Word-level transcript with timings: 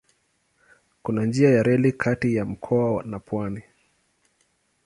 Kuna 1.03 1.25
njia 1.25 1.49
ya 1.49 1.63
reli 1.63 1.91
kati 1.91 2.35
ya 2.35 2.45
mkoa 2.45 3.03
na 3.03 3.19
pwani. 3.19 3.63